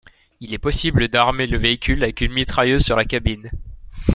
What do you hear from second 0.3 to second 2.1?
Il est possible d'armer le véhicule